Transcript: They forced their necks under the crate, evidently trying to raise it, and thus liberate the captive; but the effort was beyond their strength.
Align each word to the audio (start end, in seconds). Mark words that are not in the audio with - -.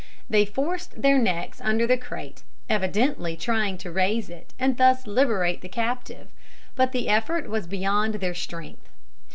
They 0.27 0.47
forced 0.47 1.03
their 1.03 1.19
necks 1.19 1.61
under 1.61 1.85
the 1.85 1.95
crate, 1.95 2.41
evidently 2.67 3.37
trying 3.37 3.77
to 3.77 3.91
raise 3.91 4.31
it, 4.31 4.51
and 4.57 4.75
thus 4.77 5.05
liberate 5.05 5.61
the 5.61 5.69
captive; 5.69 6.31
but 6.75 6.91
the 6.91 7.07
effort 7.07 7.47
was 7.47 7.67
beyond 7.67 8.15
their 8.15 8.33
strength. 8.33 8.89